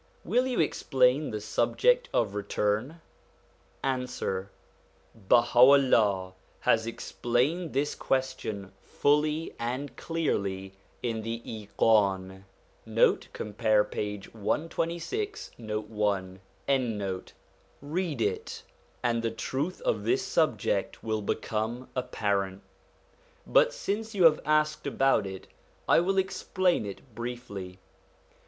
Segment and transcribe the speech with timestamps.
[0.23, 3.01] Will you explain the subject of Return?
[3.83, 4.49] Answer.
[5.13, 12.45] Baha'u'llah has explained this question fully and clearly in the Iqan:
[12.87, 13.17] l
[18.07, 18.63] read it,
[19.03, 22.61] and the truth of this subject will become apparent.
[23.45, 25.45] But, since you have asked about it,
[25.87, 27.77] I will explain it briefly.